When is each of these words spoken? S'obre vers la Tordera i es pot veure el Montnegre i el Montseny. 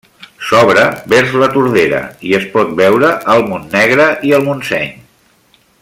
S'obre 0.45 0.85
vers 1.13 1.35
la 1.41 1.49
Tordera 1.57 1.99
i 2.29 2.33
es 2.39 2.47
pot 2.55 2.73
veure 2.81 3.13
el 3.35 3.47
Montnegre 3.53 4.09
i 4.31 4.35
el 4.39 4.49
Montseny. 4.49 4.91